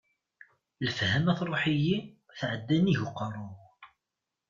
Lefhama 0.85 1.33
truḥ-iyi, 1.39 1.97
tɛedda 2.37 2.77
nnig 2.79 2.99
uqerru-w. 3.07 3.53